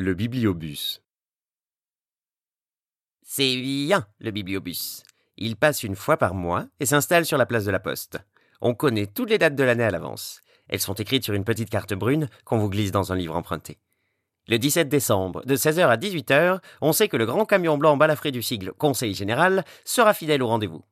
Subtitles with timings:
[0.00, 1.02] Le bibliobus.
[3.24, 5.02] C'est bien, le bibliobus.
[5.36, 8.20] Il passe une fois par mois et s'installe sur la place de la Poste.
[8.60, 10.40] On connaît toutes les dates de l'année à l'avance.
[10.68, 13.80] Elles sont écrites sur une petite carte brune qu'on vous glisse dans un livre emprunté.
[14.46, 18.30] Le 17 décembre, de 16h à 18h, on sait que le grand camion blanc balafré
[18.30, 20.84] du sigle Conseil général sera fidèle au rendez-vous.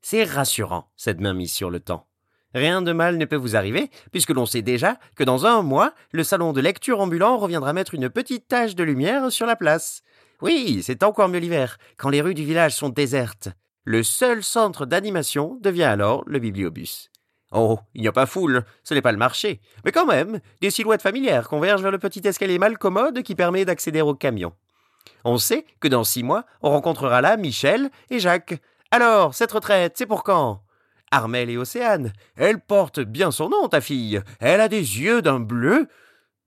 [0.00, 2.06] C'est rassurant, cette main mise sur le temps.
[2.54, 5.92] Rien de mal ne peut vous arriver, puisque l'on sait déjà que dans un mois,
[6.12, 10.02] le salon de lecture ambulant reviendra mettre une petite tache de lumière sur la place.
[10.40, 13.50] Oui, c'est encore mieux l'hiver, quand les rues du village sont désertes.
[13.84, 17.10] Le seul centre d'animation devient alors le bibliobus.
[17.52, 20.70] Oh, il n'y a pas foule, ce n'est pas le marché, mais quand même, des
[20.70, 24.52] silhouettes familières convergent vers le petit escalier mal commode qui permet d'accéder au camion.
[25.24, 28.60] On sait que dans six mois, on rencontrera là Michel et Jacques.
[28.90, 30.62] Alors, cette retraite, c'est pour quand?
[31.10, 32.12] Armel et Océane.
[32.36, 34.20] Elle porte bien son nom, ta fille.
[34.40, 35.88] Elle a des yeux d'un bleu.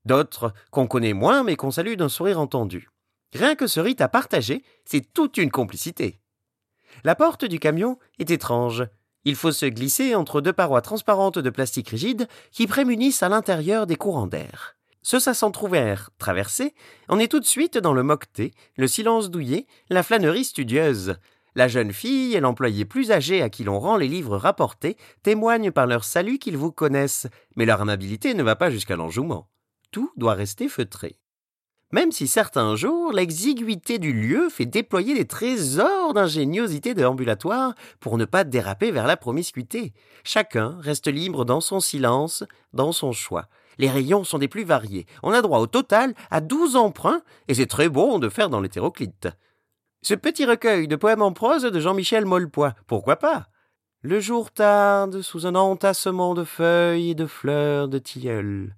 [0.06, 2.90] D'autres qu'on connaît moins, mais qu'on salue d'un sourire entendu.
[3.34, 6.20] Rien que ce rite à partager, c'est toute une complicité.
[7.04, 8.84] La porte du camion est étrange.
[9.24, 13.86] Il faut se glisser entre deux parois transparentes de plastique rigide qui prémunissent à l'intérieur
[13.86, 14.76] des courants d'air.
[15.04, 16.76] Ce ça s'entrouvert, traversé,
[17.10, 21.16] on est tout de suite dans le moqueté, le silence douillet, la flânerie studieuse,
[21.56, 25.72] la jeune fille et l'employé plus âgé à qui l'on rend les livres rapportés témoignent
[25.72, 29.50] par leur salut qu'ils vous connaissent, mais leur amabilité ne va pas jusqu'à l'enjouement.
[29.92, 31.18] Tout doit rester feutré.
[31.92, 38.18] Même si certains jours, l'exiguïté du lieu fait déployer des trésors d'ingéniosité de l'ambulatoire pour
[38.18, 39.92] ne pas déraper vers la promiscuité.
[40.24, 43.48] Chacun reste libre dans son silence, dans son choix.
[43.78, 45.06] Les rayons sont des plus variés.
[45.22, 48.62] On a droit au total à douze emprunts, et c'est très bon de faire dans
[48.62, 49.28] l'hétéroclite.
[50.04, 53.50] Ce petit recueil de poèmes en prose de Jean-Michel Molpois, pourquoi pas?
[54.02, 58.76] Le jour tarde sous un entassement de feuilles et de fleurs de tilleul.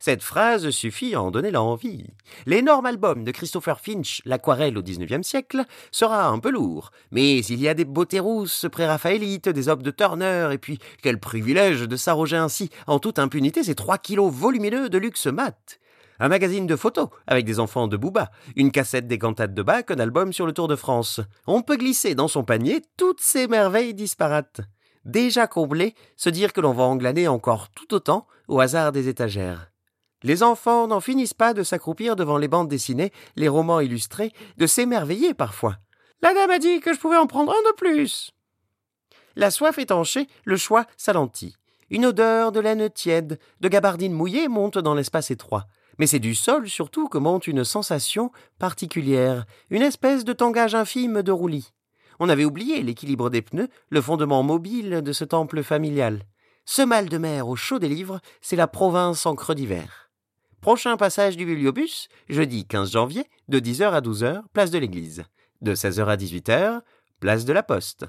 [0.00, 2.08] Cette phrase suffit à en donner l'envie.
[2.46, 7.60] L'énorme album de Christopher Finch, L'aquarelle au XIXe siècle, sera un peu lourd, mais il
[7.60, 11.96] y a des beautés rousses pré-raphaélites, des obes de Turner, et puis quel privilège de
[11.96, 15.78] s'arroger ainsi, en toute impunité, ces trois kilos volumineux de luxe mat
[16.18, 19.84] un magazine de photos avec des enfants de Booba, une cassette des cantates de Bach,
[19.90, 21.20] un album sur le Tour de France.
[21.46, 24.60] On peut glisser dans son panier toutes ces merveilles disparates.
[25.04, 29.70] Déjà comblé, se dire que l'on va englaner encore tout autant au hasard des étagères.
[30.22, 34.66] Les enfants n'en finissent pas de s'accroupir devant les bandes dessinées, les romans illustrés, de
[34.66, 35.76] s'émerveiller parfois.
[36.22, 38.32] La dame a dit que je pouvais en prendre un de plus.
[39.36, 41.54] La soif étanchée, le choix s'alentit.
[41.90, 45.66] Une odeur de laine tiède, de gabardine mouillée monte dans l'espace étroit
[45.98, 51.22] mais c'est du sol surtout que monte une sensation particulière, une espèce de tangage infime
[51.22, 51.72] de roulis.
[52.18, 56.22] On avait oublié l'équilibre des pneus, le fondement mobile de ce temple familial.
[56.64, 60.10] Ce mal de mer au chaud des livres, c'est la province en creux d'hiver.
[60.60, 65.24] Prochain passage du bibliobus, jeudi 15 janvier, de 10h à 12h, place de l'église.
[65.60, 66.80] De 16h à 18h,
[67.20, 68.06] place de la poste.